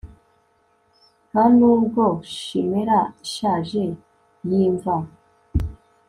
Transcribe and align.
ntanubwo 1.29 2.03
chimera 2.37 2.99
ishaje 3.25 3.83
yimva 4.49 4.95